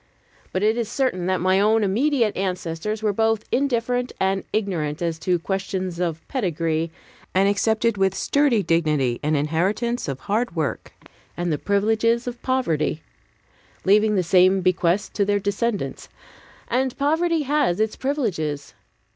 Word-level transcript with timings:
But 0.51 0.63
it 0.63 0.77
is 0.79 0.89
certain 0.89 1.27
that 1.27 1.41
my 1.41 1.59
own 1.59 1.83
immediate 1.83 2.35
ancestors 2.35 3.03
were 3.03 3.13
both 3.13 3.45
indifferent 3.51 4.11
and 4.19 4.43
ignorant 4.51 4.99
as 4.99 5.19
to 5.19 5.37
questions 5.37 5.99
of 5.99 6.27
pedigree, 6.27 6.89
and 7.35 7.47
accepted 7.47 7.97
with 7.97 8.15
sturdy 8.15 8.63
dignity 8.63 9.19
an 9.21 9.35
inheritance 9.35 10.07
of 10.07 10.21
hard 10.21 10.55
work 10.55 10.91
and 11.37 11.53
the 11.53 11.59
privileges 11.59 12.25
of 12.25 12.41
poverty, 12.41 13.03
leaving 13.85 14.15
the 14.15 14.23
same 14.23 14.61
bequest 14.61 15.13
to 15.13 15.23
their 15.23 15.37
descendants. 15.39 16.09
And 16.67 16.97
poverty 16.97 17.43
has 17.43 17.79
its 17.79 17.95
privileges. 17.95 18.73